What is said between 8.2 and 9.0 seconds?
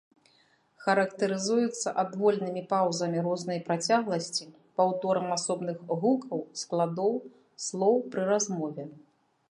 размове.